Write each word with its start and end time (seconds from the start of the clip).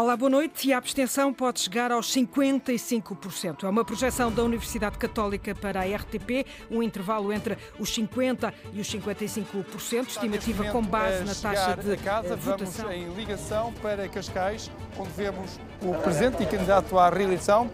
Olá, 0.00 0.16
boa 0.16 0.30
noite. 0.30 0.66
E 0.66 0.72
a 0.72 0.78
abstenção 0.78 1.30
pode 1.30 1.60
chegar 1.60 1.92
aos 1.92 2.10
55%. 2.10 3.64
É 3.64 3.68
uma 3.68 3.84
projeção 3.84 4.32
da 4.32 4.42
Universidade 4.42 4.96
Católica 4.96 5.54
para 5.54 5.82
a 5.82 5.84
RTP, 5.84 6.46
um 6.70 6.82
intervalo 6.82 7.30
entre 7.30 7.58
os 7.78 7.94
50% 7.94 8.50
e 8.72 8.80
os 8.80 8.90
55%, 8.90 10.08
estimativa 10.08 10.64
com 10.72 10.80
base 10.80 11.22
na 11.22 11.34
taxa 11.34 11.76
de 11.76 11.98
casa, 11.98 12.34
votação. 12.34 12.86
Vamos 12.86 12.98
em 12.98 13.12
ligação 13.14 13.74
para 13.82 14.08
Cascais, 14.08 14.70
onde 14.96 15.10
vemos 15.10 15.60
o 15.82 15.92
presidente 16.02 16.44
e 16.44 16.46
candidato 16.46 16.98
à 16.98 17.10
reeleição. 17.10 17.70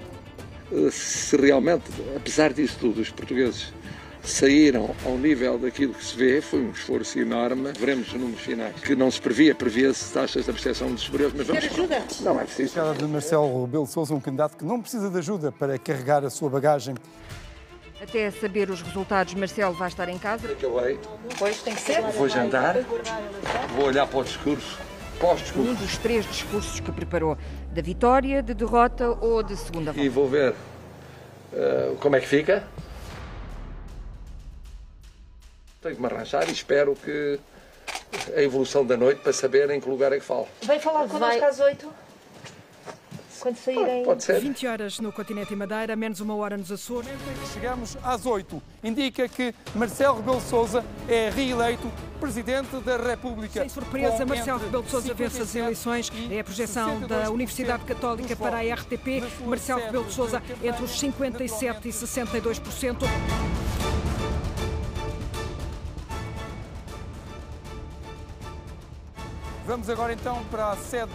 Se 0.90 1.36
realmente, 1.36 1.84
apesar 2.16 2.52
disso 2.52 2.76
tudo, 2.80 3.02
os 3.02 3.10
portugueses 3.10 3.72
saíram 4.26 4.94
ao 5.04 5.16
nível 5.16 5.58
daquilo 5.58 5.94
que 5.94 6.04
se 6.04 6.16
vê, 6.16 6.40
foi 6.40 6.60
um 6.60 6.70
esforço 6.70 7.18
enorme. 7.18 7.72
Veremos 7.78 8.08
os 8.08 8.14
números 8.14 8.40
finais, 8.40 8.74
que 8.80 8.94
não 8.96 9.10
se 9.10 9.20
previa, 9.20 9.54
previa-se 9.54 10.12
taxas 10.12 10.44
de 10.44 10.50
abstenção 10.50 10.90
dos 10.90 11.02
superiores, 11.02 11.34
mas 11.36 11.46
vamos... 11.46 11.64
ajuda? 11.64 12.02
Não 12.20 12.40
é 12.40 12.44
preciso. 12.44 12.74
Chegada 12.74 12.94
de 12.94 13.04
Marcelo 13.04 13.64
Rebelo 13.64 13.84
de 13.84 13.92
Sousa, 13.92 14.14
um 14.14 14.20
candidato 14.20 14.56
que 14.56 14.64
não 14.64 14.80
precisa 14.80 15.08
de 15.08 15.18
ajuda 15.18 15.52
para 15.52 15.78
carregar 15.78 16.24
a 16.24 16.30
sua 16.30 16.50
bagagem. 16.50 16.94
Até 18.02 18.30
saber 18.30 18.68
os 18.68 18.82
resultados, 18.82 19.32
Marcelo 19.34 19.74
vai 19.74 19.88
estar 19.88 20.08
em 20.08 20.18
casa. 20.18 20.48
Acabei, 20.52 20.98
Pois 21.38 21.62
tem 21.62 21.74
que 21.74 21.80
ser. 21.80 22.02
vou 22.02 22.28
jantar, 22.28 22.76
vou 23.74 23.86
olhar 23.86 24.06
para 24.06 24.18
o 24.18 24.24
discurso, 24.24 24.78
Um 25.56 25.72
dos 25.74 25.96
três 25.98 26.26
discursos 26.26 26.78
que 26.78 26.92
preparou, 26.92 27.38
da 27.72 27.80
vitória, 27.80 28.42
de 28.42 28.52
derrota 28.52 29.08
ou 29.08 29.42
de 29.42 29.56
segunda 29.56 29.92
volta. 29.92 30.00
e 30.00 30.08
vou 30.10 30.28
ver 30.28 30.54
eh, 31.54 31.92
como 32.00 32.16
é 32.16 32.20
que 32.20 32.26
fica. 32.26 32.64
Tenho 35.86 35.94
que 35.94 36.02
me 36.02 36.08
arranjar 36.08 36.48
e 36.48 36.52
espero 36.52 36.96
que 36.96 37.38
a 38.36 38.42
evolução 38.42 38.84
da 38.84 38.96
noite 38.96 39.20
para 39.20 39.32
saber 39.32 39.70
em 39.70 39.80
que 39.80 39.88
lugar 39.88 40.12
é 40.12 40.18
que 40.18 40.24
falo. 40.24 40.48
Vem 40.62 40.80
falar 40.80 41.06
connosco 41.06 41.44
às 41.44 41.60
8? 41.60 41.92
Quando 43.38 43.56
saírem. 43.56 44.02
Pode 44.02 44.24
ser. 44.24 44.40
20 44.40 44.66
horas 44.66 44.98
no 44.98 45.12
continente 45.12 45.52
e 45.52 45.56
Madeira, 45.56 45.94
menos 45.94 46.18
uma 46.18 46.34
hora 46.34 46.56
nos 46.56 46.72
Açores. 46.72 47.12
Chegamos 47.52 47.96
às 48.02 48.26
8. 48.26 48.60
Indica 48.82 49.28
que 49.28 49.54
Marcelo 49.76 50.16
Rebelo 50.16 50.40
de 50.40 50.48
Sousa 50.48 50.84
é 51.08 51.30
reeleito 51.30 51.88
Presidente 52.18 52.76
da 52.78 52.96
República. 52.96 53.60
Sem 53.60 53.68
surpresa, 53.68 54.16
Com 54.16 54.26
Marcelo 54.26 54.58
Rebelo 54.58 54.82
de 54.82 54.90
Sousa 54.90 55.14
vence 55.14 55.40
as 55.40 55.48
57 55.50 55.58
eleições. 55.58 56.12
É 56.32 56.40
a 56.40 56.44
projeção 56.44 57.00
da 57.02 57.26
62% 57.26 57.30
Universidade 57.30 57.84
Católica 57.84 58.34
para 58.34 58.56
a. 58.56 58.74
RTP. 58.74 59.22
Marcelo 59.46 59.82
Rebelo 59.82 60.04
de 60.06 60.14
Sousa 60.14 60.42
entre 60.64 60.84
os 60.84 61.00
57% 61.00 61.84
e 61.84 61.90
62%. 61.90 62.96
Vamos 69.66 69.90
agora 69.90 70.12
então 70.12 70.44
para 70.44 70.70
a 70.70 70.76
sede 70.76 71.10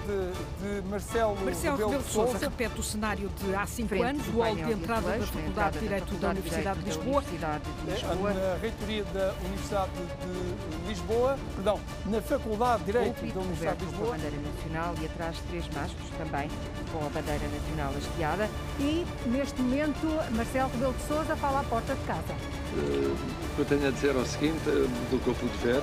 de 0.62 0.82
Marcelo, 0.90 1.38
Marcelo 1.40 1.78
Rebelo 1.78 1.92
Rebelo 1.92 2.02
de 2.02 2.08
de 2.08 2.14
Sousa 2.14 2.32
Sousa. 2.34 2.50
repete 2.50 2.80
o 2.82 2.84
cenário 2.84 3.30
de 3.30 3.56
há 3.56 3.66
cinco 3.66 3.88
Frente 3.90 4.04
anos, 4.04 4.26
do 4.26 4.38
o 4.40 4.44
hall 4.44 4.56
de 4.56 4.72
entrada 4.74 5.18
da 5.18 5.26
Faculdade 5.26 5.74
de 5.74 5.80
Direito 5.80 6.14
da 6.16 6.30
Universidade 6.32 6.80
de 6.80 6.86
da 6.86 6.96
Lisboa. 6.96 7.22
Lisboa. 7.32 8.34
Na 8.34 8.58
reitoria 8.62 9.04
da 9.06 9.34
Universidade 9.46 9.92
de 9.94 10.90
Lisboa, 10.90 11.40
perdão, 11.56 11.80
na 12.08 12.22
Faculdade 12.22 12.80
de 12.84 12.86
Direito 12.92 13.34
da 13.34 13.40
Universidade 13.40 13.78
de 13.78 13.86
coberto 13.86 13.98
com 14.06 14.12
a 14.12 14.16
Lisboa. 14.18 14.30
bandeira 14.32 14.52
nacional 14.52 14.96
e 15.02 15.06
atrás 15.06 15.38
três 15.50 15.66
mastros 15.70 16.10
também 16.18 16.50
com 16.92 17.06
a 17.06 17.10
bandeira 17.10 17.48
nacional 17.48 17.94
hasteada. 17.98 18.50
E, 18.82 19.06
neste 19.28 19.62
momento, 19.62 20.08
Marcelo 20.36 20.70
Rebelo 20.74 20.94
de 20.94 21.04
Sousa 21.08 21.36
fala 21.38 21.62
à 21.62 21.64
porta 21.64 21.96
de 21.96 22.02
casa. 22.04 22.34
Eh, 22.76 23.16
O 23.52 23.56
que 23.56 23.60
eu 23.62 23.66
tenho 23.66 23.88
a 23.88 23.92
dizer 23.92 24.14
é 24.14 24.20
o 24.20 24.26
seguinte, 24.26 24.62
eh, 24.68 24.88
do 25.10 25.20
que 25.24 25.28
eu 25.30 25.36
pude 25.36 25.58
ver, 25.64 25.82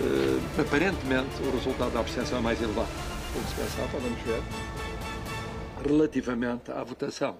eh, 0.00 0.60
aparentemente 0.60 1.42
o 1.42 1.50
resultado 1.50 1.92
da 1.92 2.00
abstenção 2.00 2.38
é 2.38 2.40
mais 2.40 2.60
elevado. 2.60 2.88
Como 3.32 3.46
se 3.46 3.54
pensava, 3.54 3.98
vamos 3.98 4.20
ver, 4.22 4.42
relativamente 5.86 6.70
à 6.70 6.82
votação, 6.82 7.36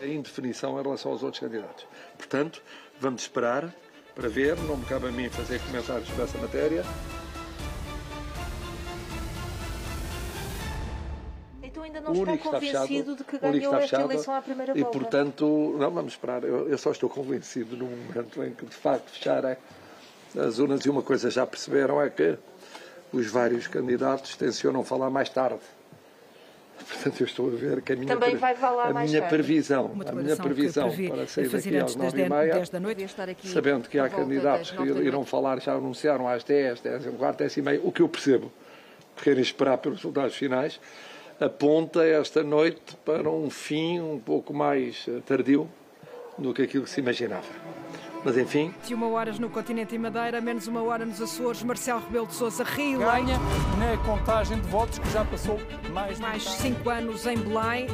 a 0.00 0.06
indefinição 0.06 0.78
em 0.78 0.82
relação 0.82 1.12
aos 1.12 1.22
outros 1.22 1.40
candidatos. 1.40 1.86
Portanto, 2.16 2.62
vamos 2.98 3.22
esperar 3.22 3.74
para 4.14 4.28
ver, 4.28 4.56
não 4.60 4.76
me 4.76 4.84
cabe 4.84 5.08
a 5.08 5.12
mim 5.12 5.28
fazer 5.28 5.60
comentários 5.60 6.08
sobre 6.08 6.22
essa 6.24 6.38
matéria. 6.38 6.84
Então 11.62 11.82
ainda 11.82 12.00
não 12.00 12.12
que 12.12 12.20
está 12.20 12.50
convencido 12.50 12.86
fechado, 12.86 13.16
de 13.16 13.24
que 13.24 13.38
ganhou 13.38 13.74
esta 13.74 13.80
fechado, 13.80 14.04
eleição 14.12 14.34
à 14.34 14.42
primeira 14.42 14.78
E, 14.78 14.82
volta. 14.82 14.98
portanto, 14.98 15.76
não, 15.78 15.90
vamos 15.90 16.12
esperar. 16.12 16.44
Eu, 16.44 16.68
eu 16.68 16.78
só 16.78 16.92
estou 16.92 17.10
convencido 17.10 17.76
no 17.76 17.86
momento 17.86 18.42
em 18.44 18.52
que, 18.54 18.64
de 18.64 18.76
facto, 18.76 19.10
fecharem 19.10 19.56
as 20.38 20.58
urnas 20.58 20.80
e 20.84 20.90
uma 20.90 21.02
coisa 21.02 21.30
já 21.30 21.46
perceberam 21.46 22.00
é 22.00 22.10
que 22.10 22.36
os 23.12 23.26
vários 23.26 23.66
candidatos 23.66 24.36
tencionam 24.36 24.84
falar 24.84 25.10
mais 25.10 25.28
tarde. 25.28 25.60
Portanto, 26.76 27.20
eu 27.20 27.26
estou 27.26 27.46
a 27.48 27.56
ver 27.56 27.80
que 27.82 27.92
a 27.92 27.96
minha, 27.96 28.08
Também 28.08 28.36
vai 28.36 28.56
falar 28.56 28.88
a 28.88 28.92
mais 28.92 29.08
minha 29.08 29.22
tarde. 29.22 29.36
previsão, 29.36 29.92
a 30.06 30.12
minha 30.12 30.36
previsão 30.36 30.90
para 30.90 31.26
sair 31.26 31.48
daqui 31.48 31.76
às 31.76 31.84
das 31.84 31.96
nove 31.96 32.08
e 32.08 32.28
10 32.28 32.28
meia, 32.28 32.54
10 32.54 32.68
da 32.68 32.80
noite. 32.80 32.96
Devia 32.96 33.06
estar 33.06 33.28
aqui 33.28 33.48
sabendo 33.48 33.88
que 33.88 33.98
há 33.98 34.08
candidatos 34.08 34.70
que 34.72 34.82
irão 34.82 35.24
falar, 35.24 35.60
já 35.60 35.74
anunciaram 35.74 36.28
às 36.28 36.42
10, 36.42 36.80
10 36.80 37.06
e 37.06 37.08
um 37.10 37.12
quarto, 37.16 37.38
10 37.38 37.56
e 37.56 37.62
meia, 37.62 37.80
o 37.82 37.92
que 37.92 38.02
eu 38.02 38.08
percebo, 38.08 38.52
querem 39.22 39.40
esperar 39.40 39.78
pelos 39.78 39.98
resultados 39.98 40.34
finais, 40.34 40.80
aponta 41.40 42.04
esta 42.04 42.42
noite 42.42 42.96
para 43.04 43.30
um 43.30 43.48
fim 43.50 44.00
um 44.00 44.18
pouco 44.18 44.52
mais 44.52 45.06
eh, 45.08 45.20
tardio 45.24 45.70
do 46.36 46.52
que 46.52 46.62
aquilo 46.62 46.84
que 46.84 46.90
se 46.90 47.00
imaginava. 47.00 47.46
Mas 48.24 48.38
enfim, 48.38 48.72
21 48.82 49.12
horas 49.12 49.38
no 49.38 49.50
continente 49.50 49.94
e 49.94 49.98
Madeira, 49.98 50.40
menos 50.40 50.66
uma 50.66 50.82
hora 50.82 51.04
nos 51.04 51.20
Açores. 51.20 51.62
Marcelo 51.62 52.00
Rebelo 52.00 52.26
de 52.26 52.34
Sousa 52.34 52.64
reeleito. 52.64 53.04
Ganha 53.04 53.38
na 53.78 53.96
contagem 53.98 54.58
de 54.58 54.68
votos 54.68 54.98
que 54.98 55.10
já 55.10 55.24
passou 55.24 55.60
mais 55.92 56.18
mais 56.18 56.42
metade. 56.44 56.62
5 56.62 56.90
anos 56.90 57.26
em 57.26 57.36
Belém. 57.36 57.86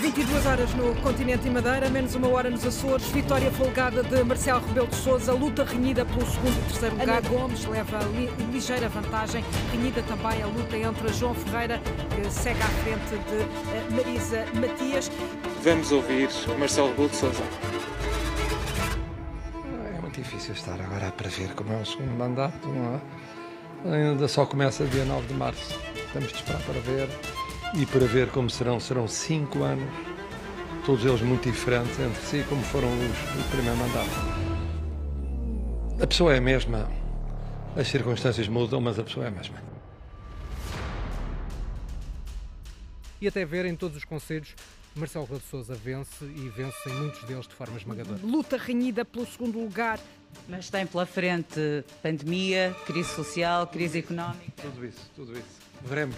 22 0.00 0.46
horas 0.46 0.72
no 0.74 0.94
continente 1.02 1.48
e 1.48 1.50
Madeira, 1.50 1.90
menos 1.90 2.14
uma 2.14 2.28
hora 2.28 2.48
nos 2.48 2.64
Açores. 2.64 3.04
Vitória 3.08 3.50
folgada 3.50 4.02
de 4.02 4.22
Marcelo 4.22 4.64
Rebelo 4.66 4.86
de 4.86 4.96
Sousa. 4.96 5.32
Luta 5.34 5.64
renhida 5.64 6.06
pelo 6.06 6.24
segundo 6.24 6.56
e 6.56 6.68
terceiro 6.68 6.96
lugar. 6.96 7.20
Gomes 7.22 7.66
leva 7.66 7.98
li 8.14 8.30
ligeira 8.52 8.88
vantagem. 8.88 9.44
Renhida 9.72 10.02
também 10.04 10.40
a 10.42 10.46
luta 10.46 10.76
entre 10.78 11.12
João 11.12 11.34
Ferreira, 11.34 11.80
que 12.14 12.30
segue 12.30 12.62
à 12.62 12.68
frente 12.68 13.10
de 13.28 13.42
eh, 13.74 13.86
Marisa 13.90 14.46
Matias. 14.54 15.10
Vamos 15.62 15.90
ouvir 15.90 16.28
Marcelo 16.58 16.88
Rebelo 16.90 17.08
de 17.08 17.16
Sousa. 17.16 17.42
Difícil 20.18 20.52
estar 20.54 20.80
agora 20.80 21.08
a 21.08 21.12
prever 21.12 21.54
como 21.54 21.72
é 21.72 21.76
o 21.76 21.86
segundo 21.86 22.16
mandato. 22.16 22.68
Não 22.68 23.00
é? 23.84 24.10
Ainda 24.10 24.26
só 24.26 24.44
começa 24.44 24.84
dia 24.86 25.04
9 25.04 25.28
de 25.28 25.34
março. 25.34 25.78
Temos 26.12 26.28
de 26.30 26.34
esperar 26.36 26.60
para 26.62 26.80
ver. 26.80 27.08
E 27.74 27.86
para 27.86 28.06
ver 28.06 28.28
como 28.30 28.48
serão, 28.48 28.80
serão 28.80 29.06
cinco 29.06 29.62
anos, 29.62 29.88
todos 30.86 31.04
eles 31.04 31.20
muito 31.20 31.50
diferentes 31.50 31.98
entre 32.00 32.22
si, 32.22 32.44
como 32.48 32.62
foram 32.62 32.88
os 32.88 32.96
do 32.96 33.50
primeiro 33.50 33.76
mandato. 33.76 34.08
A 36.02 36.06
pessoa 36.06 36.34
é 36.34 36.38
a 36.38 36.40
mesma, 36.40 36.88
as 37.76 37.88
circunstâncias 37.88 38.48
mudam, 38.48 38.80
mas 38.80 38.98
a 38.98 39.04
pessoa 39.04 39.26
é 39.26 39.28
a 39.28 39.30
mesma. 39.30 39.62
E 43.20 43.28
até 43.28 43.44
ver 43.44 43.66
em 43.66 43.76
todos 43.76 43.98
os 43.98 44.04
conselhos, 44.04 44.54
Marcelo 44.94 45.24
Rebelo 45.24 45.40
de 45.40 45.46
Sousa 45.46 45.74
vence 45.74 46.24
e 46.24 46.48
vence 46.56 46.88
em 46.88 46.92
muitos 46.92 47.22
deles 47.24 47.46
de 47.46 47.54
forma 47.54 47.76
esmagadora. 47.76 48.18
Luta 48.22 48.56
renhida 48.56 49.04
pelo 49.04 49.26
segundo 49.26 49.58
lugar. 49.58 49.98
Mas 50.46 50.68
tem 50.68 50.86
pela 50.86 51.06
frente 51.06 51.84
pandemia, 52.02 52.76
crise 52.86 53.08
social, 53.14 53.66
crise 53.66 53.98
económica. 53.98 54.52
Tudo 54.60 54.84
isso, 54.86 55.10
tudo 55.16 55.32
isso. 55.32 55.68
Veremos, 55.84 56.16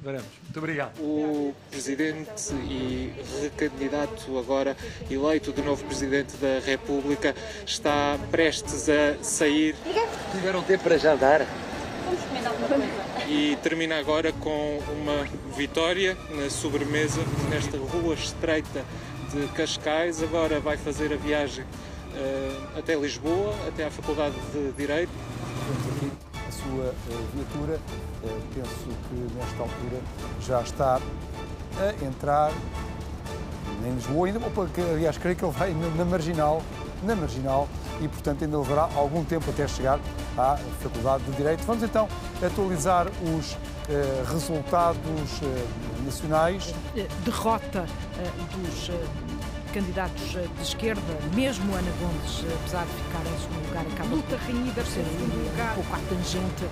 veremos. 0.00 0.26
Muito 0.42 0.58
obrigado. 0.58 1.00
O 1.00 1.54
presidente 1.70 2.52
e 2.68 3.12
recandidato 3.40 4.38
agora 4.38 4.76
eleito 5.10 5.52
de 5.52 5.62
novo 5.62 5.84
presidente 5.84 6.36
da 6.36 6.60
República 6.60 7.34
está 7.66 8.18
prestes 8.30 8.88
a 8.88 9.22
sair 9.22 9.74
Tiveram 10.32 10.62
tempo 10.62 10.84
para 10.84 10.98
jantar? 10.98 11.46
E 13.28 13.56
termina 13.62 13.98
agora 13.98 14.32
com 14.32 14.78
uma 14.90 15.26
vitória 15.54 16.16
na 16.30 16.48
sobremesa 16.48 17.20
nesta 17.50 17.76
rua 17.76 18.14
estreita 18.14 18.84
de 19.32 19.46
Cascais. 19.48 20.22
Agora 20.22 20.58
vai 20.60 20.78
fazer 20.78 21.12
a 21.12 21.16
viagem 21.16 21.64
eh, 22.14 22.56
até 22.78 22.96
Lisboa, 22.96 23.54
até 23.68 23.84
à 23.84 23.90
Faculdade 23.90 24.34
de 24.52 24.72
Direito. 24.72 25.12
A 26.34 26.50
sua 26.50 26.86
eh, 26.86 27.24
viatura. 27.34 27.78
Eh, 28.24 28.40
penso 28.54 28.88
que 29.08 29.36
nesta 29.36 29.62
altura 29.62 30.00
já 30.40 30.62
está 30.62 31.00
a 31.78 32.04
entrar 32.04 32.50
em 33.86 33.94
Lisboa, 33.94 34.26
ainda, 34.26 34.38
opa, 34.38 34.66
que, 34.74 34.80
aliás, 34.80 35.18
creio 35.18 35.36
que 35.36 35.44
ele 35.44 35.52
vai 35.52 35.72
na 35.72 36.04
Marginal 36.04 36.62
na 37.02 37.14
Marginal 37.14 37.68
e, 38.00 38.08
portanto, 38.08 38.44
ainda 38.44 38.58
levará 38.58 38.88
algum 38.94 39.24
tempo 39.24 39.48
até 39.50 39.68
chegar 39.68 40.00
à 40.38 40.56
Faculdade 40.80 41.24
de 41.24 41.32
Direito. 41.32 41.64
Vamos 41.64 41.82
então 41.82 42.08
atualizar 42.44 43.06
os 43.36 43.56
eh, 43.88 44.24
resultados 44.30 45.02
eh, 45.42 45.66
nacionais. 46.04 46.74
Derrota 47.24 47.86
eh, 48.18 48.30
dos 48.56 48.88
eh, 48.90 49.06
candidatos 49.74 50.34
eh, 50.36 50.46
de 50.56 50.62
esquerda, 50.62 51.02
mesmo 51.34 51.74
Ana 51.74 51.90
Gomes, 52.00 52.44
eh, 52.44 52.54
apesar 52.60 52.84
de 52.84 52.92
ficar 52.92 53.20
em 53.30 53.38
segundo 53.40 53.68
lugar, 53.68 53.86
acaba 53.92 54.14
luta 54.14 54.36
renhida 54.46 54.82
por 54.82 54.86
ser 54.86 55.04
segundo 55.04 55.50
lugar, 55.50 55.72
um 55.72 55.74
pouco 55.82 55.94
à 55.94 55.98
tangente. 56.08 56.64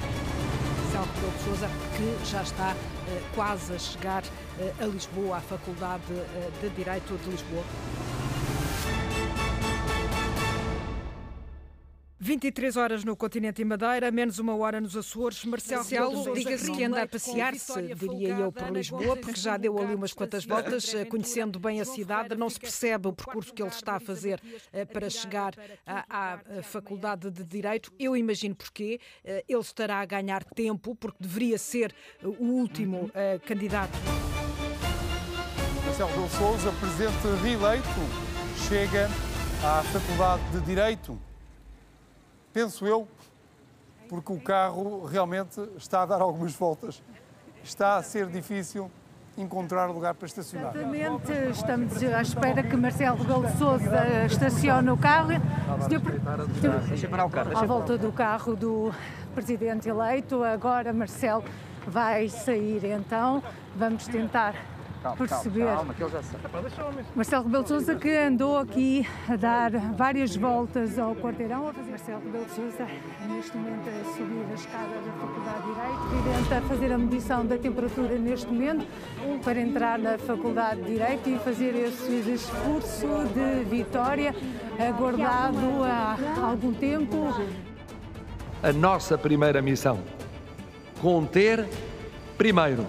Marcelo 0.96 1.08
Rebelo 1.14 1.32
de 1.36 1.44
Sousa, 1.44 1.68
que 1.96 2.30
já 2.30 2.42
está 2.42 2.74
eh, 3.08 3.22
quase 3.34 3.74
a 3.74 3.78
chegar 3.78 4.22
eh, 4.58 4.72
a 4.80 4.86
Lisboa, 4.86 5.36
à 5.36 5.40
Faculdade 5.40 6.02
eh, 6.10 6.50
de 6.62 6.68
Direito 6.70 7.18
de 7.22 7.30
Lisboa. 7.30 7.62
23 12.26 12.76
horas 12.76 13.04
no 13.04 13.14
continente 13.14 13.62
e 13.62 13.64
Madeira, 13.64 14.10
menos 14.10 14.40
uma 14.40 14.56
hora 14.56 14.80
nos 14.80 14.96
Açores. 14.96 15.44
Marcelo, 15.44 15.82
Marcelo 15.82 16.34
diga-se 16.34 16.72
que 16.72 16.82
anda 16.82 17.02
a 17.02 17.06
passear-se, 17.06 17.94
diria 17.94 18.30
eu, 18.30 18.50
por 18.50 18.68
Lisboa, 18.72 19.16
porque 19.16 19.38
já 19.38 19.56
deu 19.56 19.78
ali 19.78 19.94
umas 19.94 20.12
quantas 20.12 20.44
voltas, 20.44 20.92
eh, 20.92 21.04
conhecendo 21.04 21.60
bem 21.60 21.80
a 21.80 21.84
cidade. 21.84 22.34
Não 22.34 22.50
se 22.50 22.58
percebe 22.58 23.06
o 23.06 23.12
percurso 23.12 23.54
que 23.54 23.62
ele 23.62 23.70
está 23.70 23.94
a 23.94 24.00
fazer 24.00 24.40
eh, 24.72 24.84
para 24.84 25.08
chegar 25.08 25.54
à, 25.86 26.34
à 26.58 26.62
Faculdade 26.64 27.30
de 27.30 27.44
Direito. 27.44 27.92
Eu 27.96 28.16
imagino 28.16 28.56
porquê. 28.56 28.98
Eh, 29.24 29.44
Ele 29.48 29.60
estará 29.60 30.00
a 30.00 30.04
ganhar 30.04 30.42
tempo, 30.42 30.96
porque 30.96 31.18
deveria 31.20 31.58
ser 31.58 31.94
o 32.24 32.42
último 32.44 33.08
eh, 33.14 33.38
candidato. 33.46 33.96
Marcelo 35.84 36.10
Rebelo 36.10 36.30
Sousa, 36.30 36.72
presidente 36.80 37.42
reeleito, 37.44 37.86
chega 38.68 39.06
à 39.62 39.84
Faculdade 39.84 40.42
de 40.50 40.60
Direito. 40.66 41.16
Penso 42.56 42.86
eu, 42.86 43.06
porque 44.08 44.32
o 44.32 44.40
carro 44.40 45.04
realmente 45.04 45.60
está 45.76 46.00
a 46.00 46.06
dar 46.06 46.22
algumas 46.22 46.54
voltas. 46.54 47.02
Está 47.62 47.98
a 47.98 48.02
ser 48.02 48.28
difícil 48.28 48.90
encontrar 49.36 49.90
lugar 49.90 50.14
para 50.14 50.24
estacionar. 50.24 50.74
Exatamente, 50.74 51.32
estamos 51.50 52.02
à 52.02 52.22
espera 52.22 52.62
que 52.62 52.74
Marcelo 52.74 53.18
Rebelo 53.18 53.46
de 53.46 53.58
Sousa 53.58 54.24
estacione 54.24 54.88
o 54.88 54.96
carro. 54.96 55.32
Deixa 56.88 57.06
parar 57.10 57.26
o 57.26 57.30
carro. 57.30 57.58
À 57.58 57.66
volta 57.66 57.98
do 57.98 58.10
carro 58.10 58.56
do 58.56 58.90
presidente 59.34 59.86
eleito, 59.90 60.42
agora 60.42 60.94
Marcelo 60.94 61.44
vai 61.86 62.30
sair 62.30 62.86
então. 62.86 63.42
Vamos 63.76 64.06
tentar 64.06 64.54
perceber. 65.16 65.64
Calma, 65.66 65.94
que 65.94 66.02
ele 66.02 66.10
já 66.12 66.22
sabe. 66.22 66.44
Marcelo 67.14 67.44
Rebelo 67.44 67.62
de 67.62 67.68
Sousa 67.68 67.94
que 67.94 68.10
andou 68.16 68.58
aqui 68.58 69.06
a 69.28 69.36
dar 69.36 69.70
várias 69.96 70.34
voltas 70.36 70.98
ao 70.98 71.14
quarteirão. 71.14 71.68
a 71.68 71.72
fazer- 71.72 71.90
Marcelo 71.90 72.20
Rebelo 72.24 72.44
de 72.44 72.50
Sousa 72.50 72.86
neste 73.28 73.56
momento 73.56 73.88
a 73.88 74.04
subir 74.16 74.46
a 74.50 74.54
escada 74.54 74.94
da 74.94 75.12
Faculdade 75.20 75.62
de 75.62 75.74
Direito, 75.74 76.28
evidente 76.28 76.54
a 76.54 76.60
fazer 76.62 76.92
a 76.92 76.98
medição 76.98 77.46
da 77.46 77.58
temperatura 77.58 78.18
neste 78.18 78.46
momento 78.46 78.86
para 79.44 79.60
entrar 79.60 79.98
na 79.98 80.18
Faculdade 80.18 80.82
de 80.82 80.92
Direito 80.92 81.28
e 81.28 81.38
fazer 81.38 81.74
esse 81.76 82.22
discurso 82.22 83.06
de 83.34 83.64
vitória 83.68 84.34
aguardado 84.78 85.82
há 85.84 86.16
algum 86.50 86.72
tempo. 86.72 87.28
A 88.62 88.72
nossa 88.72 89.16
primeira 89.18 89.60
missão: 89.62 89.98
conter 91.00 91.66
primeiro, 92.38 92.84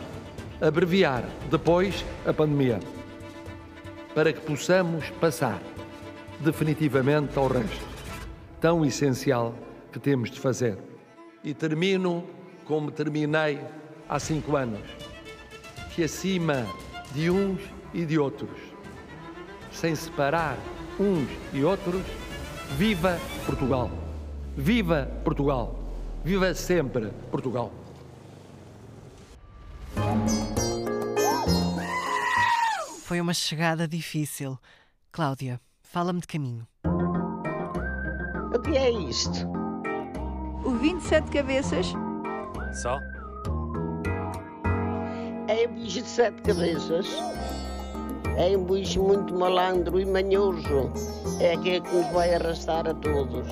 abreviar 0.61 1.23
depois 1.49 2.03
a 2.25 2.33
pandemia, 2.33 2.79
para 4.15 4.33
que 4.33 4.41
possamos 4.41 5.09
passar 5.11 5.61
definitivamente 6.39 7.37
ao 7.37 7.47
resto, 7.47 7.85
tão 8.59 8.85
essencial 8.85 9.53
que 9.91 9.99
temos 9.99 10.31
de 10.31 10.39
fazer. 10.39 10.77
E 11.43 11.53
termino 11.53 12.23
como 12.65 12.91
terminei 12.91 13.59
há 14.09 14.19
cinco 14.19 14.55
anos, 14.55 14.81
que 15.93 16.03
acima 16.03 16.65
de 17.13 17.29
uns 17.29 17.61
e 17.93 18.05
de 18.05 18.17
outros, 18.19 18.57
sem 19.71 19.95
separar 19.95 20.57
uns 20.99 21.29
e 21.53 21.63
outros, 21.63 22.01
viva 22.77 23.17
Portugal! 23.45 23.89
Viva 24.55 25.07
Portugal! 25.23 25.79
Viva 26.25 26.53
sempre 26.55 27.11
Portugal! 27.31 27.71
Foi 33.07 33.21
uma 33.21 33.33
chegada 33.33 33.87
difícil. 33.87 34.59
Cláudia, 35.13 35.61
fala-me 35.81 36.19
de 36.19 36.27
caminho. 36.27 36.67
O 38.53 38.59
que 38.59 38.75
é 38.75 38.91
isto? 38.91 39.47
O 40.65 40.71
27 40.71 41.31
cabeças 41.31 41.93
Só? 42.73 42.99
É 45.47 45.69
um 45.69 45.75
bicho 45.75 46.01
de 46.01 46.09
sete 46.09 46.41
cabeças. 46.41 47.07
É 48.37 48.57
um 48.57 48.65
bicho 48.65 49.01
muito 49.01 49.33
malandro 49.33 50.01
e 50.01 50.05
manhoso. 50.05 50.91
É 51.39 51.53
aquele 51.53 51.79
que 51.79 51.95
nos 51.95 52.11
vai 52.11 52.35
arrastar 52.35 52.89
a 52.89 52.93
todos. 52.93 53.47